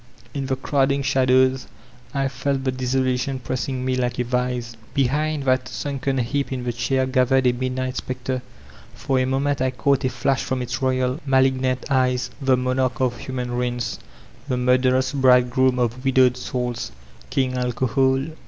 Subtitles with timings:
[0.33, 1.67] In the crowding shadows
[2.11, 4.75] I felt the desolation pressing me like a vise.
[4.95, 8.41] Behind that sunken heap in the chair gathered a midnight specter;
[8.95, 13.19] for a moment I caught a flash from its royal, malignant eyes, the BConarch of
[13.19, 13.99] human ruins,
[14.49, 16.89] tiie murderous Brid^joom of widowed aouls,
[17.29, 18.25] King Alcohol.